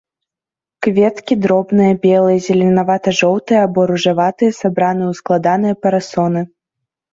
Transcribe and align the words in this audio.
Кветкі 0.85 1.33
дробныя 1.43 1.93
белыя, 2.05 2.39
зелянява-жоўтыя 2.47 3.59
або 3.67 3.79
ружаватыя, 3.93 4.51
сабраны 4.63 5.03
ў 5.11 5.21
складаныя 5.21 5.81
парасоны. 5.85 6.41